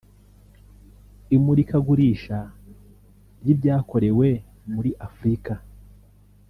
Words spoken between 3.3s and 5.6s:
ry’ibyakorewe muri Afurika